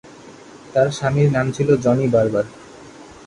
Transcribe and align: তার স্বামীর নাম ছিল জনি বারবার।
তার 0.73 0.87
স্বামীর 0.97 1.29
নাম 1.31 1.47
ছিল 1.51 1.69
জনি 1.83 2.05
বারবার। 2.07 2.45